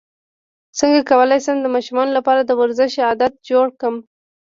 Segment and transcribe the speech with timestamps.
[0.79, 3.95] څنګه کولی شم د ماشومانو لپاره د ورزش عادت جوړ کړم